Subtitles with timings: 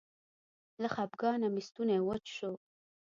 [0.81, 2.51] له خپګانه مې ستونی وچ شو.